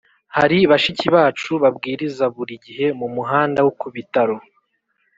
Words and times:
Hari 0.35 0.57
bashiki 0.71 1.07
bacu 1.15 1.51
babwiriza 1.63 2.25
buri 2.35 2.53
gihe 2.65 2.85
mu 2.99 3.07
muhanda 3.15 3.59
wo 3.65 3.71
ku 3.79 3.87
bitaro 3.95 4.35